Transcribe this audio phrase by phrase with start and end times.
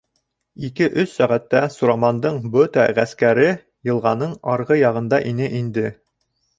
[0.69, 3.47] Ике-өс сәғәттә Сурамандың ботә ғәскәре
[3.91, 5.91] йылғаның арғы яғында ине инде.